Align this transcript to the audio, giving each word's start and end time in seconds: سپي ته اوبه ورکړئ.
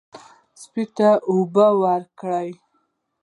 سپي 0.61 0.83
ته 0.97 1.09
اوبه 1.31 1.67
ورکړئ. 1.83 2.49